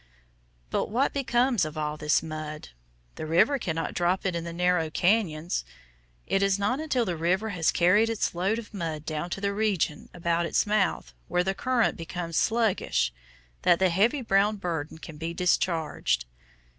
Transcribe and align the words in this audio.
But 0.71 0.87
what 0.89 1.13
becomes 1.13 1.63
of 1.63 1.77
all 1.77 1.95
this 1.95 2.23
mud? 2.23 2.69
The 3.17 3.27
river 3.27 3.59
cannot 3.59 3.93
drop 3.93 4.25
it 4.25 4.35
in 4.35 4.43
the 4.45 4.51
narrow 4.51 4.89
cañons. 4.89 5.63
It 6.25 6.41
is 6.41 6.57
not 6.57 6.79
until 6.79 7.05
the 7.05 7.15
river 7.15 7.49
has 7.49 7.71
carried 7.71 8.09
its 8.09 8.33
load 8.33 8.57
of 8.57 8.73
mud 8.73 9.05
down 9.05 9.29
to 9.29 9.39
the 9.39 9.53
region 9.53 10.09
about 10.11 10.47
its 10.47 10.65
mouth, 10.65 11.13
where 11.27 11.43
the 11.43 11.53
current 11.53 11.97
becomes 11.97 12.35
sluggish, 12.35 13.13
that 13.61 13.77
the 13.77 13.91
heavy 13.91 14.23
brown 14.23 14.55
burden 14.55 14.97
can 14.97 15.17
be 15.17 15.35
discharged. 15.35 16.25